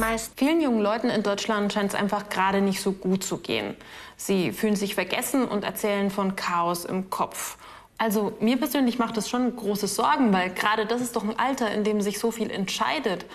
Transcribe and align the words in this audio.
meisten. 0.00 0.36
Vielen 0.36 0.60
jungen 0.60 0.80
Leuten 0.80 1.10
in 1.10 1.22
Deutschland 1.22 1.72
scheint 1.72 1.90
es 1.90 1.94
einfach 1.94 2.28
gerade 2.28 2.60
nicht 2.60 2.80
so 2.80 2.92
gut 2.92 3.22
zu 3.22 3.38
gehen. 3.38 3.76
Sie 4.16 4.50
fühlen 4.50 4.74
sich 4.74 4.96
vergessen 4.96 5.44
und 5.44 5.62
erzählen 5.62 6.10
von 6.10 6.34
Chaos 6.34 6.84
im 6.84 7.10
Kopf. 7.10 7.56
Also 7.96 8.32
mir 8.40 8.56
persönlich 8.56 8.98
macht 8.98 9.16
das 9.16 9.28
schon 9.28 9.54
große 9.54 9.86
Sorgen, 9.86 10.32
weil 10.32 10.50
gerade 10.50 10.86
das 10.86 11.00
ist 11.00 11.14
doch 11.14 11.22
ein 11.22 11.38
Alter, 11.38 11.70
in 11.70 11.84
dem 11.84 12.00
sich 12.00 12.18
so 12.18 12.30
viel 12.30 12.50
entscheidet. 12.50 13.26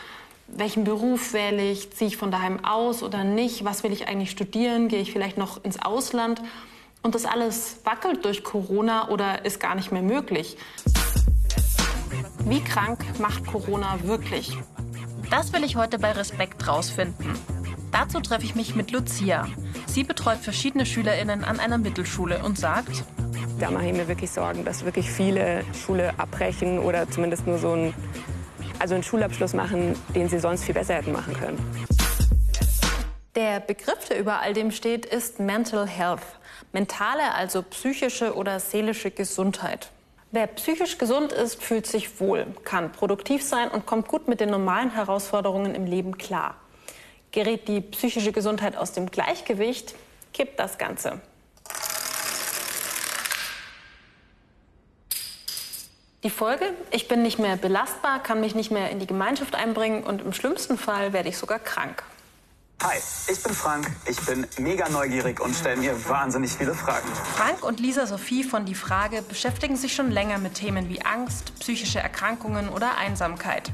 Welchen 0.47 0.83
Beruf 0.83 1.33
wähle 1.33 1.71
ich? 1.71 1.91
Ziehe 1.91 2.07
ich 2.07 2.17
von 2.17 2.31
daheim 2.31 2.65
aus 2.65 3.03
oder 3.03 3.23
nicht? 3.23 3.63
Was 3.63 3.83
will 3.83 3.93
ich 3.93 4.07
eigentlich 4.07 4.31
studieren? 4.31 4.87
Gehe 4.87 5.01
ich 5.01 5.11
vielleicht 5.11 5.37
noch 5.37 5.63
ins 5.63 5.81
Ausland? 5.81 6.41
Und 7.03 7.13
das 7.13 7.25
alles 7.25 7.77
wackelt 7.83 8.25
durch 8.25 8.43
Corona 8.43 9.09
oder 9.09 9.45
ist 9.45 9.59
gar 9.59 9.75
nicht 9.75 9.91
mehr 9.91 10.01
möglich. 10.01 10.57
Wie 12.45 12.63
krank 12.63 12.99
macht 13.19 13.45
Corona 13.45 13.99
wirklich? 14.03 14.57
Das 15.29 15.53
will 15.53 15.63
ich 15.63 15.75
heute 15.75 15.99
bei 15.99 16.11
Respekt 16.11 16.67
rausfinden. 16.67 17.33
Dazu 17.91 18.19
treffe 18.19 18.43
ich 18.43 18.55
mich 18.55 18.75
mit 18.75 18.91
Lucia. 18.91 19.47
Sie 19.87 20.03
betreut 20.03 20.37
verschiedene 20.37 20.85
SchülerInnen 20.85 21.43
an 21.43 21.59
einer 21.59 21.77
Mittelschule 21.77 22.43
und 22.43 22.57
sagt, 22.57 23.03
da 23.59 23.71
mache 23.71 23.87
ich 23.87 23.93
mir 23.93 24.07
wirklich 24.07 24.31
Sorgen, 24.31 24.65
dass 24.65 24.85
wirklich 24.85 25.09
viele 25.09 25.63
Schule 25.73 26.13
abbrechen 26.17 26.79
oder 26.79 27.09
zumindest 27.09 27.47
nur 27.47 27.57
so 27.57 27.71
einen, 27.71 27.93
also 28.79 28.95
einen 28.95 29.03
Schulabschluss 29.03 29.53
machen, 29.53 29.95
den 30.13 30.29
sie 30.29 30.39
sonst 30.39 30.63
viel 30.63 30.73
besser 30.73 30.95
hätten 30.95 31.13
machen 31.13 31.33
können. 31.33 31.57
Der 33.35 33.59
Begriff, 33.59 34.07
der 34.09 34.19
über 34.19 34.39
all 34.41 34.53
dem 34.53 34.71
steht, 34.71 35.05
ist 35.05 35.39
Mental 35.39 35.87
Health. 35.87 36.21
Mentale, 36.71 37.33
also 37.33 37.61
psychische 37.63 38.35
oder 38.35 38.59
seelische 38.59 39.11
Gesundheit. 39.11 39.89
Wer 40.35 40.47
psychisch 40.47 40.97
gesund 40.97 41.31
ist, 41.31 41.63
fühlt 41.63 41.87
sich 41.87 42.19
wohl, 42.19 42.45
kann 42.65 42.91
produktiv 42.91 43.41
sein 43.41 43.69
und 43.69 43.85
kommt 43.85 44.09
gut 44.09 44.27
mit 44.27 44.41
den 44.41 44.49
normalen 44.49 44.91
Herausforderungen 44.91 45.73
im 45.73 45.85
Leben 45.85 46.17
klar. 46.17 46.55
Gerät 47.31 47.69
die 47.69 47.79
psychische 47.79 48.33
Gesundheit 48.33 48.75
aus 48.75 48.91
dem 48.91 49.09
Gleichgewicht, 49.09 49.95
kippt 50.33 50.59
das 50.59 50.77
Ganze. 50.77 51.21
Die 56.23 56.29
Folge, 56.29 56.65
ich 56.91 57.07
bin 57.07 57.21
nicht 57.21 57.39
mehr 57.39 57.55
belastbar, 57.55 58.21
kann 58.21 58.41
mich 58.41 58.55
nicht 58.55 58.71
mehr 58.71 58.89
in 58.89 58.99
die 58.99 59.07
Gemeinschaft 59.07 59.55
einbringen 59.55 60.03
und 60.03 60.21
im 60.21 60.33
schlimmsten 60.33 60.77
Fall 60.77 61.13
werde 61.13 61.29
ich 61.29 61.37
sogar 61.37 61.59
krank. 61.59 62.03
Hi, 62.87 62.99
ich 63.31 63.41
bin 63.41 63.51
Frank. 63.51 63.89
Ich 64.07 64.21
bin 64.27 64.45
mega 64.59 64.87
neugierig 64.89 65.39
und 65.39 65.55
stelle 65.55 65.77
mir 65.77 66.07
wahnsinnig 66.07 66.51
viele 66.51 66.75
Fragen. 66.75 67.07
Frank 67.35 67.63
und 67.65 67.79
Lisa 67.79 68.05
Sophie 68.05 68.43
von 68.43 68.65
Die 68.65 68.75
Frage 68.75 69.23
beschäftigen 69.23 69.75
sich 69.75 69.95
schon 69.95 70.11
länger 70.11 70.37
mit 70.37 70.53
Themen 70.53 70.87
wie 70.87 71.01
Angst, 71.01 71.57
psychische 71.59 71.97
Erkrankungen 71.97 72.69
oder 72.69 72.95
Einsamkeit. 72.99 73.71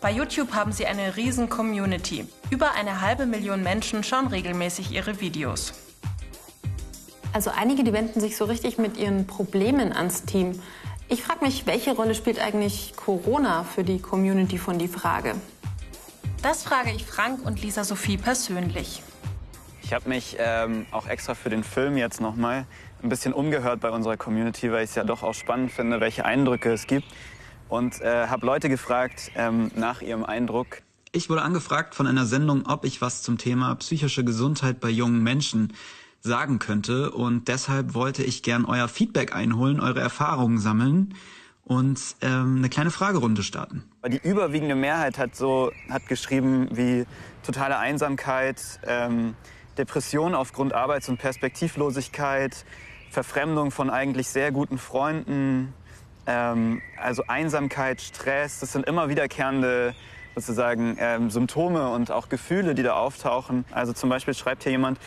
Bei 0.00 0.12
YouTube 0.12 0.52
haben 0.52 0.70
sie 0.70 0.86
eine 0.86 1.16
riesen 1.16 1.48
Community. 1.48 2.28
Über 2.50 2.70
eine 2.74 3.00
halbe 3.00 3.26
Million 3.26 3.64
Menschen 3.64 4.04
schauen 4.04 4.28
regelmäßig 4.28 4.92
ihre 4.92 5.20
Videos. 5.20 5.72
Also 7.32 7.50
einige, 7.50 7.82
die 7.82 7.92
wenden 7.92 8.20
sich 8.20 8.36
so 8.36 8.44
richtig 8.44 8.78
mit 8.78 8.96
ihren 8.96 9.26
Problemen 9.26 9.92
ans 9.92 10.22
Team. 10.22 10.62
Ich 11.08 11.24
frage 11.24 11.44
mich, 11.44 11.66
welche 11.66 11.96
Rolle 11.96 12.14
spielt 12.14 12.38
eigentlich 12.38 12.92
Corona 12.94 13.64
für 13.64 13.82
die 13.82 13.98
Community 13.98 14.56
von 14.56 14.78
Die 14.78 14.86
Frage? 14.86 15.34
Das 16.42 16.64
frage 16.64 16.90
ich 16.90 17.06
Frank 17.06 17.46
und 17.46 17.62
Lisa 17.62 17.84
Sophie 17.84 18.16
persönlich. 18.16 19.00
Ich 19.80 19.92
habe 19.92 20.08
mich 20.08 20.36
ähm, 20.40 20.86
auch 20.90 21.06
extra 21.06 21.36
für 21.36 21.50
den 21.50 21.62
Film 21.62 21.96
jetzt 21.96 22.20
noch 22.20 22.34
mal 22.34 22.66
ein 23.00 23.08
bisschen 23.08 23.32
umgehört 23.32 23.78
bei 23.78 23.90
unserer 23.90 24.16
Community, 24.16 24.72
weil 24.72 24.82
ich 24.82 24.90
es 24.90 24.96
ja 24.96 25.04
doch 25.04 25.22
auch 25.22 25.34
spannend 25.34 25.70
finde, 25.70 26.00
welche 26.00 26.24
Eindrücke 26.24 26.72
es 26.72 26.88
gibt. 26.88 27.06
Und 27.68 28.00
äh, 28.00 28.26
habe 28.26 28.44
Leute 28.44 28.68
gefragt 28.68 29.30
ähm, 29.36 29.70
nach 29.76 30.02
ihrem 30.02 30.24
Eindruck. 30.24 30.82
Ich 31.12 31.30
wurde 31.30 31.42
angefragt 31.42 31.94
von 31.94 32.08
einer 32.08 32.26
Sendung, 32.26 32.66
ob 32.66 32.84
ich 32.84 33.00
was 33.00 33.22
zum 33.22 33.38
Thema 33.38 33.72
psychische 33.76 34.24
Gesundheit 34.24 34.80
bei 34.80 34.90
jungen 34.90 35.22
Menschen 35.22 35.72
sagen 36.22 36.58
könnte. 36.58 37.12
Und 37.12 37.46
deshalb 37.46 37.94
wollte 37.94 38.24
ich 38.24 38.42
gern 38.42 38.64
euer 38.64 38.88
Feedback 38.88 39.32
einholen, 39.32 39.78
eure 39.78 40.00
Erfahrungen 40.00 40.58
sammeln 40.58 41.14
und 41.64 42.16
ähm, 42.22 42.56
eine 42.58 42.68
kleine 42.68 42.90
Fragerunde 42.90 43.42
starten. 43.42 43.84
Die 44.06 44.20
überwiegende 44.22 44.74
Mehrheit 44.74 45.18
hat 45.18 45.36
so 45.36 45.70
hat 45.88 46.06
geschrieben 46.08 46.68
wie 46.72 47.06
totale 47.44 47.78
Einsamkeit, 47.78 48.80
ähm, 48.86 49.34
Depression 49.78 50.34
aufgrund 50.34 50.74
Arbeits- 50.74 51.08
und 51.08 51.18
Perspektivlosigkeit, 51.18 52.64
Verfremdung 53.10 53.70
von 53.70 53.90
eigentlich 53.90 54.28
sehr 54.28 54.52
guten 54.52 54.78
Freunden, 54.78 55.72
ähm, 56.26 56.82
also 57.00 57.24
Einsamkeit, 57.26 58.00
Stress. 58.00 58.60
Das 58.60 58.72
sind 58.72 58.86
immer 58.86 59.08
wiederkehrende 59.08 59.94
sozusagen 60.34 60.96
ähm, 60.98 61.30
Symptome 61.30 61.90
und 61.90 62.10
auch 62.10 62.28
Gefühle, 62.28 62.74
die 62.74 62.82
da 62.82 62.94
auftauchen. 62.94 63.64
Also 63.70 63.92
zum 63.92 64.08
Beispiel 64.08 64.34
schreibt 64.34 64.62
hier 64.62 64.72
jemand, 64.72 64.98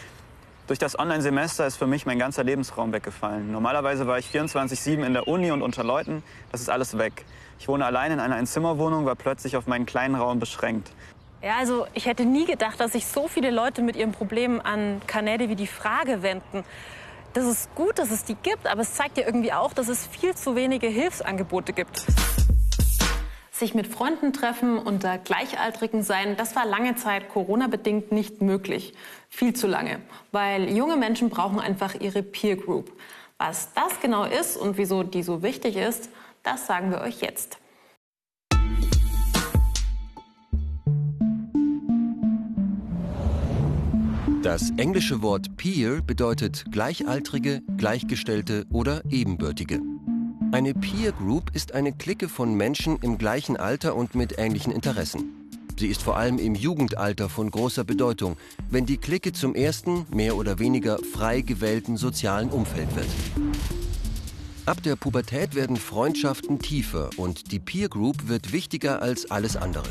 durch 0.68 0.80
das 0.80 0.98
Online-Semester 0.98 1.68
ist 1.68 1.78
für 1.78 1.88
mich 1.88 2.06
mein 2.06 2.18
ganzer 2.18 2.44
Lebensraum 2.44 2.92
weggefallen. 2.92 3.52
Normalerweise 3.52 4.08
war 4.08 4.18
ich 4.18 4.28
24-7 4.28 5.06
in 5.06 5.14
der 5.14 5.28
Uni 5.28 5.52
und 5.52 5.62
unter 5.62 5.84
Leuten. 5.84 6.24
Das 6.52 6.62
ist 6.62 6.70
alles 6.70 6.98
weg. 6.98 7.26
Ich 7.60 7.68
wohne 7.68 7.86
allein 7.86 8.12
in 8.12 8.20
einer 8.20 8.36
Einzimmerwohnung, 8.36 9.06
war 9.06 9.16
plötzlich 9.16 9.58
auf 9.58 9.68
meinen 9.68 9.86
kleinen 9.86 10.16
Raum 10.16 10.40
beschränkt. 10.40 10.92
Ja, 11.42 11.58
also 11.60 11.86
ich 11.94 12.08
hätte 12.08 12.26
nie 12.26 12.46
gedacht, 12.46 12.80
dass 12.80 12.94
sich 12.94 13.06
so 13.06 13.28
viele 13.28 13.52
Leute 13.52 13.82
mit 13.82 13.96
ihren 13.96 14.12
Problemen 14.12 14.62
an 14.62 15.02
Kanäle 15.06 15.50
wie 15.50 15.56
die 15.56 15.68
Frage 15.68 16.24
wenden. 16.24 16.64
Das 17.34 17.46
ist 17.46 17.74
gut, 17.76 18.00
dass 18.00 18.10
es 18.12 18.24
die 18.24 18.36
gibt, 18.36 18.66
aber 18.66 18.82
es 18.82 18.94
zeigt 18.94 19.18
ja 19.18 19.26
irgendwie 19.26 19.54
auch, 19.54 19.74
dass 19.74 19.88
es 19.88 20.08
viel 20.08 20.34
zu 20.36 20.56
wenige 20.56 20.88
Hilfsangebote 20.88 21.74
gibt. 21.74 22.06
Sich 23.58 23.74
mit 23.74 23.88
Freunden 23.88 24.34
treffen, 24.34 24.78
unter 24.78 25.18
Gleichaltrigen 25.18 26.04
sein, 26.04 26.36
das 26.36 26.58
war 26.58 26.66
lange 26.66 26.98
Zeit 26.98 27.30
Corona-bedingt 27.30 28.12
nicht 28.12 28.42
möglich. 28.42 28.94
Viel 29.30 29.54
zu 29.54 29.66
lange. 29.66 30.02
Weil 30.34 30.70
junge 30.76 30.98
Menschen 30.98 31.30
brauchen 31.30 31.62
einfach 31.62 31.96
ihre 32.02 32.22
Peer 32.22 32.58
Group. 32.58 32.92
Was 33.38 33.72
das 33.74 34.02
genau 34.02 34.26
ist 34.26 34.58
und 34.58 34.78
wieso 34.78 35.04
die 35.04 35.24
so 35.24 35.42
wichtig 35.42 35.78
ist, 35.78 36.10
das 36.44 36.68
sagen 36.68 36.92
wir 36.92 37.00
euch 37.00 37.22
jetzt. 37.22 37.58
Das 44.44 44.72
englische 44.76 45.22
Wort 45.22 45.56
Peer 45.56 46.02
bedeutet 46.02 46.66
Gleichaltrige, 46.74 47.62
Gleichgestellte 47.78 48.66
oder 48.70 49.02
Ebenbürtige. 49.10 49.80
Eine 50.52 50.74
Peer 50.74 51.12
Group 51.12 51.52
ist 51.54 51.74
eine 51.74 51.92
Clique 51.92 52.30
von 52.30 52.56
Menschen 52.56 52.98
im 53.02 53.18
gleichen 53.18 53.58
Alter 53.58 53.96
und 53.96 54.16
mit 54.16 54.38
ähnlichen 54.38 54.72
Interessen. 54.72 55.50
Sie 55.78 55.88
ist 55.88 56.02
vor 56.02 56.18
allem 56.18 56.38
im 56.38 56.56
Jugendalter 56.56 57.28
von 57.28 57.52
großer 57.52 57.84
Bedeutung, 57.84 58.38
wenn 58.70 58.86
die 58.86 58.98
Clique 58.98 59.34
zum 59.34 59.56
ersten, 59.56 60.06
mehr 60.14 60.38
oder 60.38 60.60
weniger 60.60 60.98
frei 61.00 61.42
gewählten 61.42 61.98
sozialen 61.98 62.50
Umfeld 62.50 62.96
wird. 62.96 63.08
Ab 64.66 64.82
der 64.84 64.96
Pubertät 64.96 65.56
werden 65.56 65.78
Freundschaften 65.78 66.60
tiefer 66.60 67.10
und 67.18 67.52
die 67.52 67.60
Peer 67.60 67.90
Group 67.90 68.28
wird 68.28 68.54
wichtiger 68.54 69.02
als 69.02 69.30
alles 69.30 69.58
andere. 69.58 69.90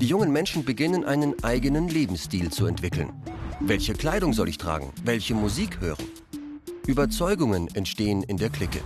Die 0.00 0.06
jungen 0.06 0.32
Menschen 0.32 0.64
beginnen 0.64 1.04
einen 1.04 1.42
eigenen 1.42 1.88
Lebensstil 1.88 2.50
zu 2.50 2.66
entwickeln. 2.66 3.12
Welche 3.60 3.94
Kleidung 3.94 4.34
soll 4.34 4.48
ich 4.48 4.58
tragen? 4.58 4.92
Welche 5.04 5.34
Musik 5.34 5.80
hören? 5.80 6.04
Überzeugungen 6.86 7.68
entstehen 7.74 8.22
in 8.22 8.36
der 8.36 8.50
Clique 8.50 8.80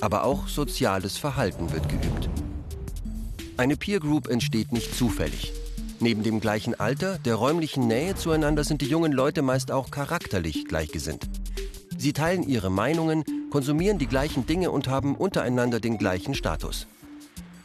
aber 0.00 0.24
auch 0.24 0.48
soziales 0.48 1.16
Verhalten 1.16 1.72
wird 1.72 1.88
geübt. 1.88 2.28
Eine 3.56 3.76
Peer 3.76 4.00
Group 4.00 4.28
entsteht 4.28 4.72
nicht 4.72 4.94
zufällig. 4.94 5.52
Neben 5.98 6.22
dem 6.22 6.40
gleichen 6.40 6.78
Alter, 6.78 7.18
der 7.18 7.36
räumlichen 7.36 7.86
Nähe 7.86 8.14
zueinander 8.14 8.64
sind 8.64 8.82
die 8.82 8.86
jungen 8.86 9.12
Leute 9.12 9.40
meist 9.40 9.72
auch 9.72 9.90
charakterlich 9.90 10.66
gleichgesinnt. 10.66 11.26
Sie 11.96 12.12
teilen 12.12 12.46
ihre 12.46 12.70
Meinungen, 12.70 13.24
konsumieren 13.50 13.98
die 13.98 14.06
gleichen 14.06 14.46
Dinge 14.46 14.70
und 14.70 14.88
haben 14.88 15.16
untereinander 15.16 15.80
den 15.80 15.96
gleichen 15.96 16.34
Status. 16.34 16.86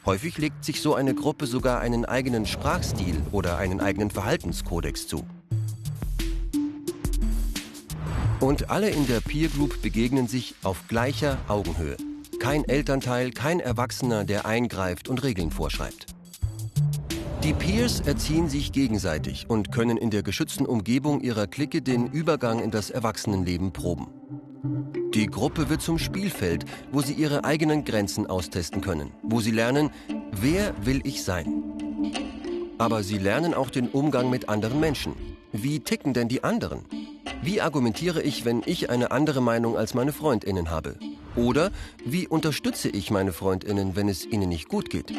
Häufig 0.06 0.38
legt 0.38 0.64
sich 0.64 0.82
so 0.82 0.96
eine 0.96 1.14
Gruppe 1.14 1.46
sogar 1.46 1.82
einen 1.82 2.06
eigenen 2.06 2.46
Sprachstil 2.46 3.22
oder 3.34 3.58
einen 3.58 3.82
eigenen 3.82 4.10
Verhaltenskodex 4.10 5.08
zu. 5.08 5.26
Und 8.40 8.70
alle 8.72 8.90
in 8.90 9.06
der 9.08 9.20
Peer 9.20 9.50
Group 9.50 9.82
begegnen 9.82 10.28
sich 10.28 10.56
auf 10.64 10.88
gleicher 10.88 11.38
Augenhöhe. 11.48 11.98
Kein 12.42 12.68
Elternteil, 12.68 13.30
kein 13.30 13.60
Erwachsener, 13.60 14.24
der 14.24 14.48
eingreift 14.48 15.08
und 15.10 15.22
Regeln 15.22 15.52
vorschreibt. 15.52 16.08
Die 17.44 17.54
Peers 17.54 18.00
erziehen 18.00 18.50
sich 18.50 18.72
gegenseitig 18.72 19.46
und 19.48 19.72
können 19.72 19.96
in 19.96 20.10
der 20.10 20.24
geschützten 20.24 20.66
Umgebung 20.66 21.22
ihrer 21.22 21.46
Clique 21.46 21.84
den 21.84 22.08
Übergang 22.08 22.58
in 22.58 22.72
das 22.72 22.90
Erwachsenenleben 22.90 23.74
proben. 23.74 24.08
Die 25.14 25.28
Gruppe 25.28 25.70
wird 25.70 25.84
zum 25.84 26.00
Spielfeld, 26.00 26.66
wo 26.92 27.02
sie 27.02 27.14
ihre 27.14 27.44
eigenen 27.44 27.86
Grenzen 27.86 28.26
austesten 28.26 28.82
können, 28.82 29.12
wo 29.22 29.40
sie 29.40 29.52
lernen, 29.52 29.92
wer 30.32 30.74
will 30.84 31.02
ich 31.04 31.24
sein. 31.24 31.64
Aber 32.80 33.04
sie 33.04 33.20
lernen 33.20 33.54
auch 33.54 33.70
den 33.70 33.88
Umgang 33.88 34.32
mit 34.32 34.50
anderen 34.50 34.80
Menschen. 34.80 35.14
Wie 35.52 35.80
ticken 35.82 36.16
denn 36.16 36.28
die 36.28 36.44
anderen? 36.44 36.86
Wie 37.44 37.62
argumentiere 37.62 38.24
ich, 38.24 38.46
wenn 38.46 38.64
ich 38.66 38.90
eine 38.90 39.12
andere 39.12 39.42
Meinung 39.42 39.78
als 39.78 39.94
meine 39.94 40.12
Freundinnen 40.12 40.72
habe? 40.72 40.96
Oder 41.36 41.72
wie 42.06 42.28
unterstütze 42.28 42.90
ich 42.90 43.12
meine 43.12 43.34
Freundinnen, 43.34 43.96
wenn 43.96 44.10
es 44.10 44.26
ihnen 44.26 44.50
nicht 44.50 44.68
gut 44.68 44.90
geht? 44.90 45.14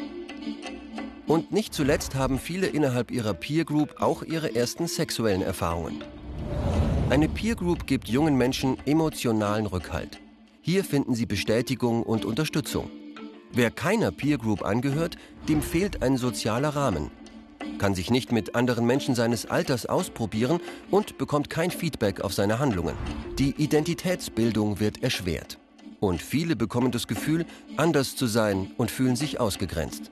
Und 1.26 1.52
nicht 1.52 1.72
zuletzt 1.72 2.14
haben 2.14 2.38
viele 2.38 2.66
innerhalb 2.66 3.10
ihrer 3.10 3.34
Peer 3.34 3.64
Group 3.64 4.00
auch 4.00 4.22
ihre 4.22 4.54
ersten 4.54 4.86
sexuellen 4.86 5.42
Erfahrungen. 5.42 6.02
Eine 7.10 7.28
Peer 7.28 7.54
Group 7.54 7.86
gibt 7.86 8.08
jungen 8.08 8.36
Menschen 8.36 8.76
emotionalen 8.86 9.66
Rückhalt. 9.66 10.20
Hier 10.60 10.84
finden 10.84 11.14
sie 11.14 11.26
Bestätigung 11.26 12.02
und 12.02 12.24
Unterstützung. 12.24 12.90
Wer 13.52 13.70
keiner 13.70 14.10
Peer 14.10 14.38
Group 14.38 14.62
angehört, 14.64 15.16
dem 15.48 15.62
fehlt 15.62 16.02
ein 16.02 16.16
sozialer 16.16 16.70
Rahmen, 16.70 17.10
kann 17.78 17.94
sich 17.94 18.10
nicht 18.10 18.32
mit 18.32 18.54
anderen 18.54 18.86
Menschen 18.86 19.14
seines 19.14 19.46
Alters 19.46 19.86
ausprobieren 19.86 20.60
und 20.90 21.18
bekommt 21.18 21.50
kein 21.50 21.70
Feedback 21.70 22.20
auf 22.20 22.32
seine 22.32 22.58
Handlungen. 22.58 22.94
Die 23.38 23.50
Identitätsbildung 23.50 24.80
wird 24.80 25.02
erschwert. 25.02 25.58
Und 26.02 26.20
viele 26.20 26.56
bekommen 26.56 26.90
das 26.90 27.06
Gefühl, 27.06 27.46
anders 27.76 28.16
zu 28.16 28.26
sein 28.26 28.72
und 28.76 28.90
fühlen 28.90 29.14
sich 29.14 29.38
ausgegrenzt. 29.38 30.10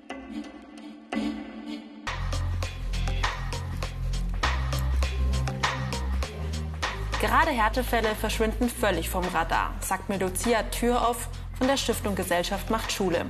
Gerade 7.20 7.50
Härtefälle 7.50 8.14
verschwinden 8.14 8.68
völlig 8.68 9.08
vom 9.08 9.24
Radar, 9.34 9.74
sagt 9.80 10.08
mir 10.08 10.18
Lucia 10.20 10.62
Türoff 10.62 11.28
von 11.58 11.66
der 11.66 11.76
Stiftung 11.76 12.14
Gesellschaft 12.14 12.70
macht 12.70 12.92
Schule. 12.92 13.26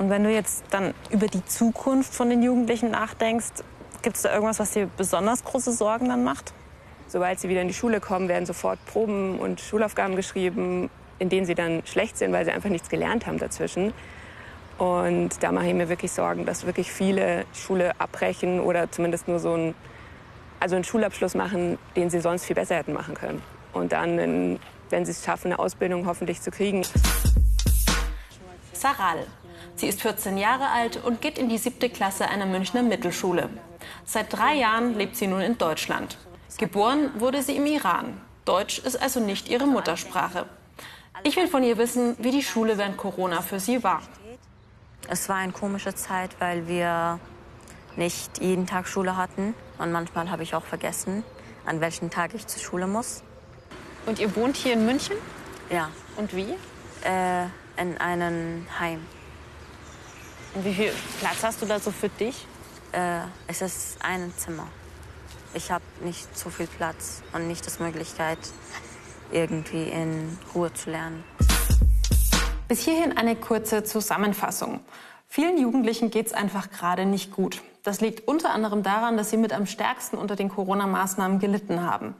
Und 0.00 0.10
wenn 0.10 0.24
du 0.24 0.32
jetzt 0.32 0.64
dann 0.70 0.92
über 1.10 1.28
die 1.28 1.44
Zukunft 1.44 2.12
von 2.12 2.30
den 2.30 2.42
Jugendlichen 2.42 2.90
nachdenkst, 2.90 3.62
gibt 4.02 4.16
es 4.16 4.22
da 4.22 4.34
irgendwas, 4.34 4.58
was 4.58 4.72
dir 4.72 4.88
besonders 4.96 5.44
große 5.44 5.70
Sorgen 5.70 6.08
dann 6.08 6.24
macht? 6.24 6.52
Sobald 7.16 7.40
sie 7.40 7.48
wieder 7.48 7.62
in 7.62 7.68
die 7.68 7.72
Schule 7.72 7.98
kommen, 7.98 8.28
werden 8.28 8.44
sofort 8.44 8.78
Proben 8.84 9.38
und 9.38 9.58
Schulaufgaben 9.62 10.16
geschrieben, 10.16 10.90
in 11.18 11.30
denen 11.30 11.46
sie 11.46 11.54
dann 11.54 11.80
schlecht 11.86 12.18
sind, 12.18 12.30
weil 12.30 12.44
sie 12.44 12.50
einfach 12.50 12.68
nichts 12.68 12.90
gelernt 12.90 13.26
haben 13.26 13.38
dazwischen. 13.38 13.94
Und 14.76 15.30
da 15.42 15.50
mache 15.50 15.68
ich 15.68 15.72
mir 15.72 15.88
wirklich 15.88 16.12
Sorgen, 16.12 16.44
dass 16.44 16.66
wirklich 16.66 16.92
viele 16.92 17.46
Schule 17.54 17.98
abbrechen 17.98 18.60
oder 18.60 18.90
zumindest 18.90 19.28
nur 19.28 19.38
so 19.38 19.54
einen, 19.54 19.74
also 20.60 20.74
einen 20.74 20.84
Schulabschluss 20.84 21.34
machen, 21.34 21.78
den 21.96 22.10
sie 22.10 22.20
sonst 22.20 22.44
viel 22.44 22.54
besser 22.54 22.76
hätten 22.76 22.92
machen 22.92 23.14
können. 23.14 23.40
Und 23.72 23.92
dann, 23.92 24.58
wenn 24.90 25.06
sie 25.06 25.12
es 25.12 25.24
schaffen, 25.24 25.52
eine 25.52 25.58
Ausbildung 25.58 26.06
hoffentlich 26.06 26.42
zu 26.42 26.50
kriegen. 26.50 26.82
Saral, 28.74 29.24
Sie 29.74 29.88
ist 29.88 30.00
14 30.00 30.38
Jahre 30.38 30.68
alt 30.70 31.02
und 31.04 31.20
geht 31.20 31.38
in 31.38 31.48
die 31.48 31.58
siebte 31.58 31.90
Klasse 31.90 32.28
einer 32.28 32.46
Münchner 32.46 32.82
Mittelschule. 32.82 33.50
Seit 34.04 34.32
drei 34.32 34.54
Jahren 34.54 34.94
lebt 34.94 35.16
sie 35.16 35.26
nun 35.26 35.42
in 35.42 35.58
Deutschland. 35.58 36.16
Geboren 36.58 37.10
wurde 37.20 37.42
sie 37.42 37.56
im 37.56 37.66
Iran. 37.66 38.18
Deutsch 38.46 38.78
ist 38.78 39.00
also 39.00 39.20
nicht 39.20 39.48
ihre 39.48 39.66
Muttersprache. 39.66 40.46
Ich 41.22 41.36
will 41.36 41.48
von 41.48 41.62
ihr 41.62 41.76
wissen, 41.76 42.16
wie 42.18 42.30
die 42.30 42.42
Schule 42.42 42.78
während 42.78 42.96
Corona 42.96 43.42
für 43.42 43.60
sie 43.60 43.82
war. 43.82 44.00
Es 45.08 45.28
war 45.28 45.36
eine 45.36 45.52
komische 45.52 45.94
Zeit, 45.94 46.30
weil 46.38 46.66
wir 46.66 47.20
nicht 47.96 48.40
jeden 48.40 48.66
Tag 48.66 48.88
Schule 48.88 49.16
hatten. 49.16 49.54
Und 49.78 49.92
manchmal 49.92 50.30
habe 50.30 50.44
ich 50.44 50.54
auch 50.54 50.64
vergessen, 50.64 51.24
an 51.66 51.80
welchem 51.82 52.08
Tag 52.10 52.34
ich 52.34 52.46
zur 52.46 52.62
Schule 52.62 52.86
muss. 52.86 53.22
Und 54.06 54.18
ihr 54.18 54.34
wohnt 54.34 54.56
hier 54.56 54.72
in 54.72 54.86
München? 54.86 55.16
Ja. 55.68 55.90
Und 56.16 56.34
wie? 56.34 56.54
Äh, 57.04 57.44
in 57.76 57.98
einem 57.98 58.66
Heim. 58.78 59.04
Und 60.54 60.64
wie 60.64 60.72
viel 60.72 60.92
Platz 61.20 61.42
hast 61.42 61.60
du 61.60 61.66
da 61.66 61.78
so 61.78 61.90
für 61.90 62.08
dich? 62.08 62.46
Äh, 62.92 63.20
es 63.46 63.60
ist 63.60 63.98
ein 64.02 64.32
Zimmer. 64.38 64.68
Ich 65.56 65.70
habe 65.70 65.84
nicht 66.02 66.36
so 66.36 66.50
viel 66.50 66.66
Platz 66.66 67.22
und 67.32 67.48
nicht 67.48 67.64
die 67.66 67.82
Möglichkeit, 67.82 68.36
irgendwie 69.32 69.84
in 69.84 70.38
Ruhe 70.54 70.70
zu 70.74 70.90
lernen. 70.90 71.24
Bis 72.68 72.84
hierhin 72.84 73.16
eine 73.16 73.36
kurze 73.36 73.82
Zusammenfassung. 73.82 74.80
Vielen 75.26 75.56
Jugendlichen 75.56 76.10
geht 76.10 76.26
es 76.26 76.34
einfach 76.34 76.70
gerade 76.70 77.06
nicht 77.06 77.32
gut. 77.32 77.62
Das 77.84 78.02
liegt 78.02 78.28
unter 78.28 78.50
anderem 78.50 78.82
daran, 78.82 79.16
dass 79.16 79.30
sie 79.30 79.38
mit 79.38 79.54
am 79.54 79.64
stärksten 79.64 80.18
unter 80.18 80.36
den 80.36 80.50
Corona-Maßnahmen 80.50 81.38
gelitten 81.38 81.82
haben. 81.82 82.14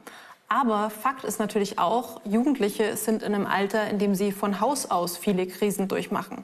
Aber 0.49 0.89
Fakt 0.89 1.23
ist 1.23 1.39
natürlich 1.39 1.77
auch, 1.77 2.21
Jugendliche 2.25 2.97
sind 2.97 3.21
in 3.21 3.35
einem 3.35 3.45
Alter, 3.45 3.87
in 3.87 3.99
dem 3.99 4.15
sie 4.15 4.31
von 4.31 4.61
Haus 4.61 4.89
aus 4.89 5.15
viele 5.15 5.45
Krisen 5.45 5.87
durchmachen. 5.87 6.43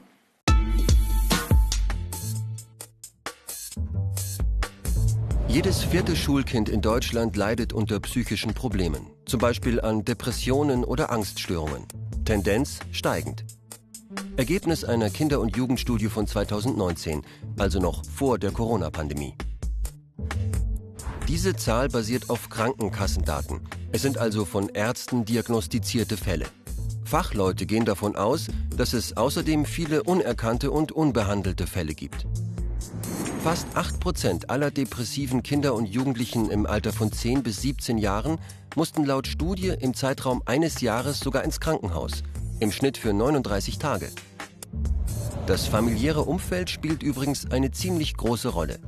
Jedes 5.54 5.84
vierte 5.84 6.16
Schulkind 6.16 6.68
in 6.68 6.80
Deutschland 6.80 7.36
leidet 7.36 7.72
unter 7.72 8.00
psychischen 8.00 8.54
Problemen, 8.54 9.06
zum 9.24 9.38
Beispiel 9.38 9.80
an 9.80 10.04
Depressionen 10.04 10.82
oder 10.82 11.12
Angststörungen. 11.12 11.86
Tendenz 12.24 12.80
steigend. 12.90 13.44
Ergebnis 14.36 14.82
einer 14.82 15.10
Kinder- 15.10 15.38
und 15.38 15.56
Jugendstudie 15.56 16.08
von 16.08 16.26
2019, 16.26 17.22
also 17.56 17.78
noch 17.78 18.04
vor 18.04 18.40
der 18.40 18.50
Corona-Pandemie. 18.50 19.36
Diese 21.28 21.54
Zahl 21.54 21.88
basiert 21.88 22.30
auf 22.30 22.48
Krankenkassendaten. 22.48 23.60
Es 23.92 24.02
sind 24.02 24.18
also 24.18 24.44
von 24.44 24.70
Ärzten 24.70 25.24
diagnostizierte 25.24 26.16
Fälle. 26.16 26.46
Fachleute 27.04 27.66
gehen 27.66 27.84
davon 27.84 28.16
aus, 28.16 28.48
dass 28.76 28.92
es 28.92 29.16
außerdem 29.16 29.66
viele 29.66 30.02
unerkannte 30.02 30.72
und 30.72 30.90
unbehandelte 30.90 31.68
Fälle 31.68 31.94
gibt. 31.94 32.26
Fast 33.44 33.66
8% 33.76 34.46
aller 34.48 34.70
depressiven 34.70 35.42
Kinder 35.42 35.74
und 35.74 35.84
Jugendlichen 35.84 36.50
im 36.50 36.64
Alter 36.64 36.94
von 36.94 37.12
10 37.12 37.42
bis 37.42 37.60
17 37.60 37.98
Jahren 37.98 38.38
mussten 38.74 39.04
laut 39.04 39.26
Studie 39.26 39.74
im 39.78 39.92
Zeitraum 39.92 40.42
eines 40.46 40.80
Jahres 40.80 41.20
sogar 41.20 41.44
ins 41.44 41.60
Krankenhaus, 41.60 42.22
im 42.60 42.72
Schnitt 42.72 42.96
für 42.96 43.12
39 43.12 43.76
Tage. 43.76 44.08
Das 45.46 45.66
familiäre 45.66 46.22
Umfeld 46.22 46.70
spielt 46.70 47.02
übrigens 47.02 47.50
eine 47.50 47.70
ziemlich 47.70 48.16
große 48.16 48.48
Rolle. 48.48 48.78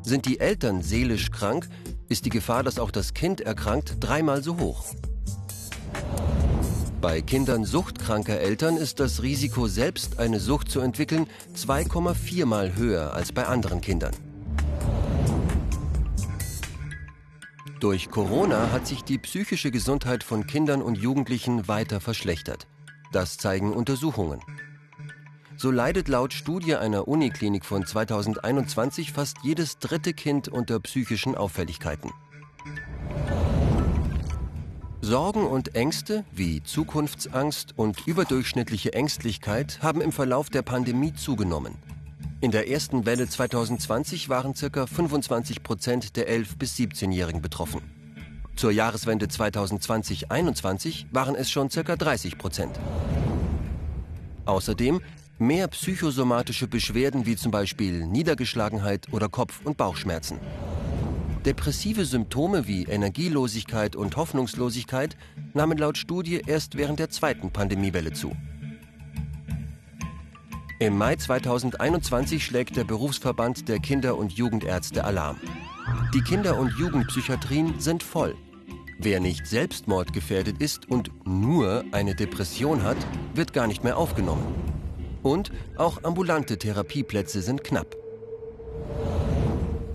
Sind 0.00 0.24
die 0.24 0.40
Eltern 0.40 0.80
seelisch 0.80 1.30
krank, 1.30 1.68
ist 2.08 2.24
die 2.24 2.30
Gefahr, 2.30 2.62
dass 2.62 2.78
auch 2.78 2.90
das 2.90 3.12
Kind 3.12 3.42
erkrankt, 3.42 3.96
dreimal 4.00 4.42
so 4.42 4.58
hoch. 4.58 4.86
Bei 7.00 7.22
Kindern 7.22 7.64
suchtkranker 7.64 8.40
Eltern 8.40 8.76
ist 8.76 8.98
das 8.98 9.22
Risiko, 9.22 9.68
selbst 9.68 10.18
eine 10.18 10.40
Sucht 10.40 10.68
zu 10.68 10.80
entwickeln, 10.80 11.28
2,4 11.54 12.44
mal 12.44 12.74
höher 12.74 13.14
als 13.14 13.30
bei 13.30 13.46
anderen 13.46 13.80
Kindern. 13.80 14.12
Durch 17.78 18.10
Corona 18.10 18.72
hat 18.72 18.88
sich 18.88 19.04
die 19.04 19.18
psychische 19.18 19.70
Gesundheit 19.70 20.24
von 20.24 20.48
Kindern 20.48 20.82
und 20.82 20.98
Jugendlichen 20.98 21.68
weiter 21.68 22.00
verschlechtert. 22.00 22.66
Das 23.12 23.36
zeigen 23.36 23.72
Untersuchungen. 23.72 24.40
So 25.56 25.70
leidet 25.70 26.08
laut 26.08 26.32
Studie 26.32 26.74
einer 26.74 27.06
Uniklinik 27.06 27.64
von 27.64 27.86
2021 27.86 29.12
fast 29.12 29.36
jedes 29.44 29.78
dritte 29.78 30.14
Kind 30.14 30.48
unter 30.48 30.80
psychischen 30.80 31.36
Auffälligkeiten. 31.36 32.10
Sorgen 35.00 35.46
und 35.46 35.76
Ängste 35.76 36.24
wie 36.32 36.60
Zukunftsangst 36.62 37.74
und 37.76 38.06
überdurchschnittliche 38.06 38.94
Ängstlichkeit 38.94 39.78
haben 39.80 40.00
im 40.00 40.10
Verlauf 40.10 40.50
der 40.50 40.62
Pandemie 40.62 41.14
zugenommen. 41.14 41.76
In 42.40 42.50
der 42.50 42.68
ersten 42.68 43.06
Welle 43.06 43.28
2020 43.28 44.28
waren 44.28 44.54
ca. 44.54 44.86
25 44.86 45.62
Prozent 45.62 46.16
der 46.16 46.28
11- 46.28 46.58
bis 46.58 46.74
17-Jährigen 46.74 47.40
betroffen. 47.40 47.80
Zur 48.56 48.72
Jahreswende 48.72 49.26
2020-21 49.26 51.06
waren 51.12 51.36
es 51.36 51.48
schon 51.48 51.68
ca. 51.68 51.94
30 51.94 52.36
Prozent. 52.36 52.78
Außerdem 54.46 55.00
mehr 55.38 55.68
psychosomatische 55.68 56.66
Beschwerden 56.66 57.24
wie 57.24 57.36
zum 57.36 57.52
Beispiel 57.52 58.04
Niedergeschlagenheit 58.04 59.06
oder 59.12 59.28
Kopf- 59.28 59.60
und 59.64 59.76
Bauchschmerzen. 59.76 60.40
Depressive 61.44 62.04
Symptome 62.04 62.66
wie 62.66 62.84
Energielosigkeit 62.84 63.94
und 63.94 64.16
Hoffnungslosigkeit 64.16 65.16
nahmen 65.54 65.78
laut 65.78 65.96
Studie 65.96 66.42
erst 66.44 66.76
während 66.76 66.98
der 66.98 67.10
zweiten 67.10 67.50
Pandemiewelle 67.50 68.12
zu. 68.12 68.36
Im 70.80 70.98
Mai 70.98 71.16
2021 71.16 72.44
schlägt 72.44 72.76
der 72.76 72.84
Berufsverband 72.84 73.68
der 73.68 73.78
Kinder- 73.78 74.16
und 74.16 74.32
Jugendärzte 74.32 75.04
Alarm. 75.04 75.36
Die 76.14 76.22
Kinder- 76.22 76.58
und 76.58 76.72
Jugendpsychiatrien 76.78 77.80
sind 77.80 78.02
voll. 78.02 78.36
Wer 78.98 79.20
nicht 79.20 79.46
selbstmordgefährdet 79.46 80.60
ist 80.60 80.88
und 80.88 81.10
nur 81.24 81.84
eine 81.92 82.16
Depression 82.16 82.82
hat, 82.82 82.98
wird 83.34 83.52
gar 83.52 83.68
nicht 83.68 83.84
mehr 83.84 83.96
aufgenommen. 83.96 84.54
Und 85.22 85.52
auch 85.76 86.02
ambulante 86.02 86.58
Therapieplätze 86.58 87.42
sind 87.42 87.62
knapp. 87.62 87.96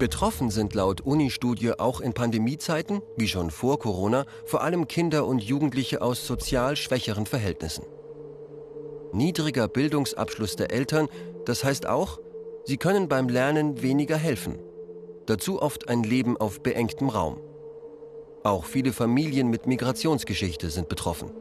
Betroffen 0.03 0.49
sind 0.49 0.73
laut 0.73 0.99
Uni-Studie 0.99 1.79
auch 1.79 2.01
in 2.01 2.11
Pandemiezeiten, 2.11 3.01
wie 3.15 3.29
schon 3.29 3.51
vor 3.51 3.79
Corona, 3.79 4.25
vor 4.43 4.61
allem 4.61 4.89
Kinder 4.89 5.25
und 5.25 5.41
Jugendliche 5.41 6.01
aus 6.01 6.27
sozial 6.27 6.75
schwächeren 6.75 7.25
Verhältnissen. 7.25 7.85
Niedriger 9.13 9.69
Bildungsabschluss 9.69 10.57
der 10.57 10.73
Eltern, 10.73 11.07
das 11.45 11.63
heißt 11.63 11.87
auch, 11.87 12.19
sie 12.65 12.75
können 12.75 13.07
beim 13.07 13.29
Lernen 13.29 13.81
weniger 13.81 14.17
helfen. 14.17 14.59
Dazu 15.25 15.61
oft 15.61 15.87
ein 15.87 16.03
Leben 16.03 16.35
auf 16.35 16.61
beengtem 16.61 17.07
Raum. 17.07 17.39
Auch 18.43 18.65
viele 18.65 18.91
Familien 18.91 19.49
mit 19.49 19.67
Migrationsgeschichte 19.67 20.69
sind 20.69 20.89
betroffen. 20.89 21.31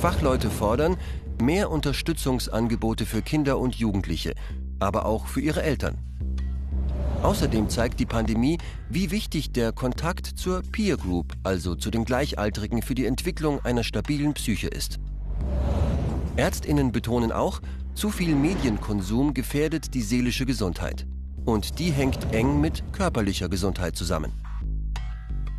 Fachleute 0.00 0.50
fordern, 0.50 0.96
Mehr 1.40 1.70
Unterstützungsangebote 1.70 3.04
für 3.04 3.20
Kinder 3.20 3.58
und 3.58 3.74
Jugendliche, 3.74 4.34
aber 4.80 5.04
auch 5.04 5.26
für 5.26 5.40
ihre 5.40 5.62
Eltern. 5.62 5.98
Außerdem 7.26 7.68
zeigt 7.68 7.98
die 7.98 8.06
Pandemie, 8.06 8.56
wie 8.88 9.10
wichtig 9.10 9.50
der 9.50 9.72
Kontakt 9.72 10.26
zur 10.26 10.62
Peer 10.62 10.96
Group, 10.96 11.32
also 11.42 11.74
zu 11.74 11.90
den 11.90 12.04
Gleichaltrigen, 12.04 12.82
für 12.82 12.94
die 12.94 13.04
Entwicklung 13.04 13.64
einer 13.64 13.82
stabilen 13.82 14.32
Psyche 14.34 14.68
ist. 14.68 15.00
Ärztinnen 16.36 16.92
betonen 16.92 17.32
auch, 17.32 17.60
zu 17.94 18.10
viel 18.10 18.36
Medienkonsum 18.36 19.34
gefährdet 19.34 19.92
die 19.94 20.02
seelische 20.02 20.46
Gesundheit. 20.46 21.04
Und 21.44 21.80
die 21.80 21.90
hängt 21.90 22.32
eng 22.32 22.60
mit 22.60 22.84
körperlicher 22.92 23.48
Gesundheit 23.48 23.96
zusammen. 23.96 24.30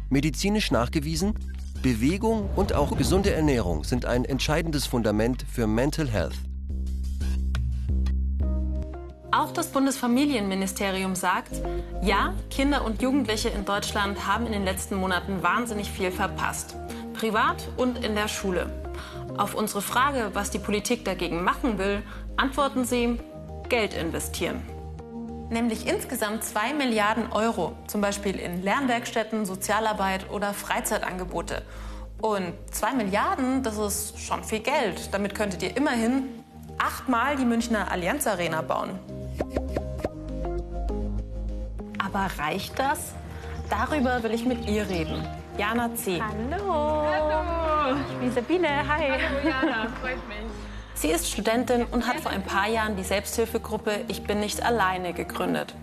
Medizinisch 0.10 0.72
nachgewiesen, 0.72 1.34
Bewegung 1.82 2.50
und 2.56 2.72
auch 2.76 2.98
gesunde 2.98 3.34
Ernährung 3.34 3.84
sind 3.84 4.06
ein 4.06 4.24
entscheidendes 4.24 4.86
Fundament 4.86 5.44
für 5.52 5.68
Mental 5.68 6.08
Health. 6.08 6.38
Auch 9.38 9.51
das 9.51 9.67
Bundesfamilienministerium 9.67 11.13
sagt, 11.13 11.62
ja, 12.01 12.34
Kinder 12.50 12.84
und 12.84 13.03
Jugendliche 13.03 13.50
in 13.50 13.65
Deutschland 13.65 14.25
haben 14.25 14.48
in 14.48 14.51
den 14.51 14.65
letzten 14.65 14.96
Monaten 14.96 15.44
wahnsinnig 15.44 15.91
viel 15.91 16.10
verpasst. 16.10 16.75
Privat 17.13 17.70
und 17.77 18.03
in 18.03 18.15
der 18.15 18.29
Schule. 18.29 18.65
Auf 19.38 19.53
unsere 19.53 19.84
Frage, 19.84 20.32
was 20.34 20.50
die 20.50 20.58
Politik 20.58 21.06
dagegen 21.06 21.44
machen 21.44 21.77
will, 21.77 22.01
antworten 22.36 22.84
sie, 22.84 23.20
Geld 23.70 23.94
investieren. 23.94 24.63
Nämlich 25.51 25.86
insgesamt 25.88 26.44
2 26.44 26.74
Milliarden 26.74 27.32
Euro, 27.32 27.74
zum 27.86 28.01
Beispiel 28.01 28.39
in 28.39 28.63
Lernwerkstätten, 28.63 29.46
Sozialarbeit 29.46 30.32
oder 30.32 30.56
Freizeitangebote. 30.56 31.62
Und 32.22 32.53
2 32.72 32.94
Milliarden, 32.94 33.62
das 33.62 33.77
ist 33.77 34.20
schon 34.20 34.44
viel 34.44 34.62
Geld. 34.62 35.10
Damit 35.12 35.36
könntet 35.36 35.62
ihr 35.62 35.77
immerhin 35.77 36.24
achtmal 36.79 37.36
die 37.36 37.46
Münchner 37.46 37.91
Allianz 37.91 38.25
Arena 38.25 38.63
bauen. 38.63 38.98
Aber 42.00 42.27
reicht 42.38 42.77
das? 42.79 43.13
Darüber 43.70 44.24
will 44.24 44.34
ich 44.34 44.46
mit 44.46 44.67
ihr 44.67 44.88
reden. 44.88 45.25
Jana 45.58 45.94
C. 45.96 46.22
Hallo. 46.22 47.06
Hallo. 47.06 47.98
Ich 48.10 48.17
bin 48.17 48.32
Sabine. 48.32 48.67
Hi. 48.67 49.12
Hallo 49.12 49.48
Jana, 49.48 49.88
freut 50.01 50.27
mich. 50.27 50.38
Sie 50.94 51.10
ist 51.10 51.29
Studentin 51.29 51.86
und 51.86 52.08
hat 52.08 52.22
vor 52.22 52.32
ein 52.32 52.44
paar 52.44 52.67
Jahren 52.67 52.96
die 52.96 53.03
Selbsthilfegruppe 53.03 54.06
Ich 54.08 54.24
bin 54.24 54.39
nicht 54.39 54.63
alleine 54.63 55.13
gegründet. 55.13 55.75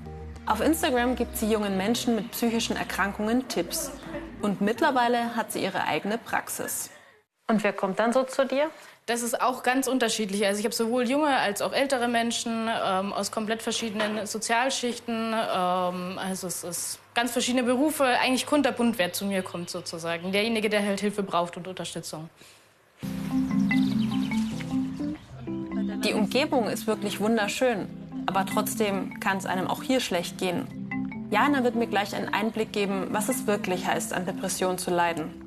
Auf 0.47 0.61
Instagram 0.61 1.15
gibt 1.15 1.37
sie 1.37 1.51
jungen 1.51 1.77
Menschen 1.77 2.17
mit 2.17 2.33
psychischen 2.33 2.77
Erkrankungen 2.77 3.47
Tipps. 3.49 3.93
Und 4.43 4.61
mittlerweile 4.61 5.37
hat 5.37 5.53
sie 5.53 5.63
ihre 5.63 5.85
eigene 5.85 6.19
Praxis. 6.19 6.91
Und 7.49 7.63
wer 7.63 7.73
kommt 7.73 7.99
dann 7.99 8.13
so 8.13 8.25
zu 8.25 8.45
dir? 8.45 8.71
Das 9.07 9.21
ist 9.21 9.39
auch 9.39 9.63
ganz 9.63 9.87
unterschiedlich. 9.87 10.47
Also 10.47 10.61
ich 10.61 10.65
habe 10.65 10.75
sowohl 10.75 11.07
junge 11.07 11.29
als 11.37 11.61
auch 11.61 11.75
ältere 11.75 12.09
Menschen 12.09 12.71
ähm, 12.71 13.13
aus 13.13 13.31
komplett 13.31 13.61
verschiedenen 13.61 14.27
Sozialschichten. 14.27 15.35
Ähm, 15.35 16.19
also 16.19 16.47
es 16.47 16.65
ist 16.65 16.99
ganz 17.15 17.33
verschiedene 17.33 17.65
Berufe. 17.65 18.05
Eigentlich 18.05 18.47
kunterbunt, 18.47 18.97
wer 18.97 19.13
zu 19.13 19.27
mir 19.27 19.43
kommt 19.43 19.69
sozusagen. 19.69 20.33
Derjenige, 20.33 20.71
der 20.71 20.83
halt 20.83 21.01
Hilfe 21.01 21.23
braucht 21.23 21.59
und 21.59 21.69
Unterstützung. 21.69 22.31
Die 26.03 26.15
Umgebung 26.15 26.69
ist 26.69 26.87
wirklich 26.87 27.21
wunderschön. 27.21 27.87
Aber 28.25 28.47
trotzdem 28.47 29.21
kann 29.21 29.37
es 29.37 29.45
einem 29.45 29.67
auch 29.67 29.83
hier 29.83 30.01
schlecht 30.01 30.39
gehen. 30.39 31.29
Jana 31.31 31.63
wird 31.63 31.75
mir 31.75 31.89
gleich 31.89 32.15
einen 32.15 32.33
Einblick 32.33 32.73
geben, 32.73 33.09
was 33.11 33.29
es 33.29 33.47
wirklich 33.47 33.87
heißt, 33.87 34.15
an 34.15 34.25
Depressionen 34.25 34.79
zu 34.79 34.91
leiden. 34.91 35.44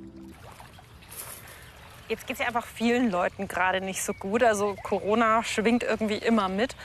Jetzt 2.09 2.25
geht 2.25 2.35
es 2.35 2.39
ja 2.39 2.47
einfach 2.47 2.65
vielen 2.65 3.11
Leuten 3.11 3.47
gerade 3.47 3.81
nicht 3.81 4.01
so 4.01 4.13
gut. 4.13 4.43
Also 4.43 4.75
Corona 4.83 5.43
schwingt 5.43 5.83
irgendwie 5.83 6.17
immer 6.17 6.47
mit. 6.47 6.75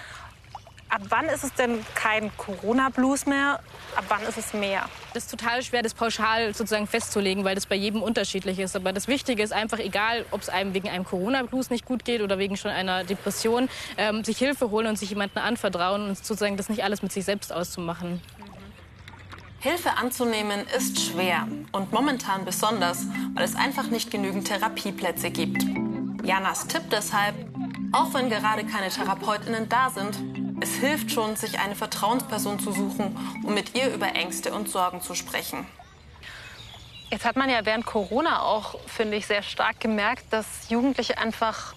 Ab 0.89 1.01
wann 1.09 1.25
ist 1.27 1.43
es 1.43 1.55
denn 1.55 1.79
kein 1.95 2.37
Corona-Blues 2.37 3.25
mehr? 3.25 3.61
Ab 3.97 4.05
wann 4.09 4.23
ist 4.25 4.37
es 4.37 4.53
mehr? 4.53 4.85
Das 5.15 5.25
ist 5.25 5.31
total 5.31 5.63
schwer, 5.63 5.83
das 5.83 5.95
pauschal 5.95 6.53
sozusagen 6.53 6.87
festzulegen, 6.87 7.45
weil 7.45 7.55
das 7.55 7.65
bei 7.65 7.77
jedem 7.77 8.03
unterschiedlich 8.03 8.59
ist. 8.59 8.77
Aber 8.77 8.93
das 8.93 9.09
Wichtige 9.09 9.43
ist 9.43 9.55
einfach, 9.55 9.79
egal, 9.79 10.27
ob 10.33 10.43
es 10.43 10.51
einem 10.51 10.75
wegen 10.75 10.91
einem 10.91 11.05
Corona-Blues 11.07 11.71
nicht 11.71 11.87
gut 11.87 12.05
geht 12.05 12.21
oder 12.21 12.39
wegen 12.39 12.59
schon 12.59 12.73
einer 12.73 13.05
Depression, 13.05 13.71
ähm, 13.97 14.23
sich 14.23 14.37
Hilfe 14.37 14.71
holen 14.71 14.87
und 14.87 14.99
sich 14.99 15.09
jemandem 15.09 15.43
anvertrauen 15.43 16.09
und 16.09 16.19
sozusagen 16.19 16.59
das 16.59 16.69
nicht 16.69 16.85
alles 16.85 17.01
mit 17.01 17.11
sich 17.11 17.25
selbst 17.25 17.55
auszumachen. 17.55 18.21
Hilfe 19.63 19.97
anzunehmen 19.97 20.67
ist 20.77 21.01
schwer 21.01 21.47
und 21.71 21.93
momentan 21.93 22.45
besonders, 22.45 23.07
weil 23.35 23.45
es 23.45 23.55
einfach 23.55 23.87
nicht 23.87 24.11
genügend 24.11 24.49
Therapieplätze 24.49 25.31
gibt. 25.31 25.63
Janas 26.25 26.67
Tipp 26.67 26.83
deshalb, 26.91 27.37
auch 27.93 28.13
wenn 28.13 28.29
gerade 28.29 28.67
keine 28.67 28.89
Therapeutinnen 28.89 29.69
da 29.69 29.89
sind, 29.89 30.19
es 30.61 30.75
hilft 30.75 31.13
schon, 31.13 31.37
sich 31.37 31.61
eine 31.61 31.77
Vertrauensperson 31.77 32.59
zu 32.59 32.73
suchen, 32.73 33.17
um 33.45 33.55
mit 33.55 33.77
ihr 33.77 33.95
über 33.95 34.17
Ängste 34.17 34.53
und 34.53 34.69
Sorgen 34.69 35.01
zu 35.01 35.15
sprechen. 35.15 35.65
Jetzt 37.13 37.25
hat 37.25 37.37
man 37.37 37.49
ja 37.49 37.65
während 37.65 37.87
Corona 37.87 38.43
auch, 38.43 38.81
finde 38.89 39.17
ich, 39.17 39.29
sehr 39.29 39.45
stark 39.45 39.79
gemerkt, 39.79 40.25
dass 40.31 40.71
Jugendliche 40.71 41.19
einfach 41.19 41.75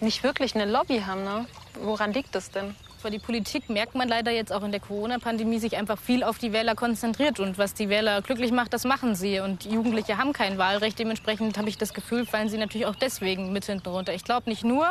nicht 0.00 0.22
wirklich 0.22 0.54
eine 0.54 0.64
Lobby 0.64 1.02
haben. 1.06 1.24
Ne? 1.24 1.46
Woran 1.74 2.14
liegt 2.14 2.34
das 2.34 2.50
denn? 2.50 2.74
Für 3.00 3.10
die 3.10 3.20
Politik 3.20 3.70
merkt 3.70 3.94
man 3.94 4.08
leider 4.08 4.32
jetzt 4.32 4.52
auch 4.52 4.64
in 4.64 4.72
der 4.72 4.80
Corona-Pandemie 4.80 5.60
sich 5.60 5.76
einfach 5.76 5.98
viel 5.98 6.24
auf 6.24 6.38
die 6.38 6.52
Wähler 6.52 6.74
konzentriert. 6.74 7.38
Und 7.38 7.56
was 7.56 7.72
die 7.72 7.88
Wähler 7.88 8.22
glücklich 8.22 8.50
macht, 8.50 8.72
das 8.72 8.82
machen 8.82 9.14
sie. 9.14 9.38
Und 9.38 9.64
Jugendliche 9.64 10.18
haben 10.18 10.32
kein 10.32 10.58
Wahlrecht. 10.58 10.98
Dementsprechend 10.98 11.56
habe 11.58 11.68
ich 11.68 11.78
das 11.78 11.94
Gefühl, 11.94 12.26
fallen 12.26 12.48
sie 12.48 12.58
natürlich 12.58 12.88
auch 12.88 12.96
deswegen 12.96 13.52
mit 13.52 13.66
hinten 13.66 13.88
runter. 13.88 14.14
Ich 14.14 14.24
glaube 14.24 14.50
nicht 14.50 14.64
nur, 14.64 14.88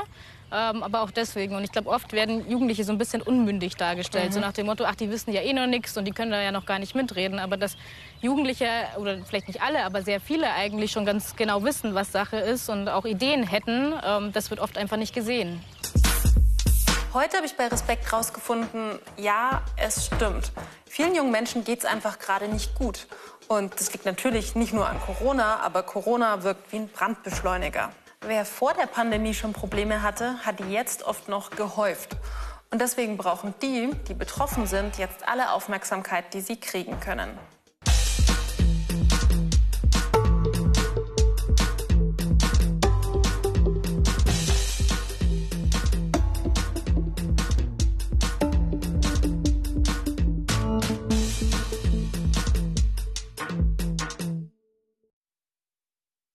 ähm, 0.53 0.83
aber 0.83 1.01
auch 1.01 1.11
deswegen. 1.11 1.55
Und 1.55 1.65
ich 1.65 1.71
glaube, 1.73 1.89
oft 1.89 2.13
werden 2.13 2.49
Jugendliche 2.49 2.85
so 2.85 2.93
ein 2.93 2.97
bisschen 2.97 3.21
unmündig 3.21 3.75
dargestellt. 3.75 4.29
Mhm. 4.29 4.33
So 4.35 4.39
nach 4.39 4.53
dem 4.53 4.67
Motto, 4.67 4.85
ach, 4.85 4.95
die 4.95 5.09
wissen 5.09 5.33
ja 5.33 5.41
eh 5.41 5.51
noch 5.51 5.67
nichts 5.67 5.97
und 5.97 6.05
die 6.05 6.11
können 6.11 6.31
da 6.31 6.41
ja 6.41 6.53
noch 6.53 6.65
gar 6.65 6.79
nicht 6.79 6.95
mitreden. 6.95 7.39
Aber 7.39 7.57
dass 7.57 7.75
Jugendliche, 8.21 8.69
oder 8.97 9.17
vielleicht 9.25 9.49
nicht 9.49 9.61
alle, 9.61 9.83
aber 9.83 10.01
sehr 10.01 10.21
viele 10.21 10.49
eigentlich 10.53 10.93
schon 10.93 11.05
ganz 11.05 11.35
genau 11.35 11.65
wissen, 11.65 11.93
was 11.93 12.13
Sache 12.13 12.37
ist 12.37 12.69
und 12.69 12.87
auch 12.87 13.03
Ideen 13.03 13.43
hätten, 13.43 13.91
ähm, 14.01 14.31
das 14.31 14.49
wird 14.49 14.61
oft 14.61 14.77
einfach 14.77 14.95
nicht 14.95 15.13
gesehen. 15.13 15.61
Heute 17.13 17.37
habe 17.37 17.45
ich 17.45 17.55
bei 17.55 17.67
Respekt 17.67 18.11
herausgefunden, 18.11 18.99
ja, 19.15 19.61
es 19.77 20.07
stimmt. 20.07 20.51
Vielen 20.85 21.15
jungen 21.15 21.31
Menschen 21.31 21.63
geht 21.63 21.79
es 21.79 21.85
einfach 21.85 22.19
gerade 22.19 22.49
nicht 22.49 22.75
gut. 22.75 23.07
Und 23.47 23.79
das 23.79 23.93
liegt 23.93 24.05
natürlich 24.05 24.55
nicht 24.55 24.73
nur 24.73 24.87
an 24.87 24.99
Corona, 24.99 25.61
aber 25.61 25.83
Corona 25.83 26.43
wirkt 26.43 26.71
wie 26.73 26.77
ein 26.77 26.89
Brandbeschleuniger. 26.89 27.91
Wer 28.21 28.43
vor 28.45 28.73
der 28.73 28.87
Pandemie 28.87 29.33
schon 29.33 29.53
Probleme 29.53 30.01
hatte, 30.01 30.35
hat 30.45 30.59
die 30.59 30.71
jetzt 30.71 31.03
oft 31.03 31.29
noch 31.29 31.51
gehäuft. 31.51 32.17
Und 32.71 32.81
deswegen 32.81 33.15
brauchen 33.15 33.53
die, 33.61 33.91
die 34.09 34.13
betroffen 34.13 34.67
sind, 34.67 34.97
jetzt 34.97 35.25
alle 35.27 35.53
Aufmerksamkeit, 35.53 36.33
die 36.33 36.41
sie 36.41 36.59
kriegen 36.59 36.99
können. 36.99 37.29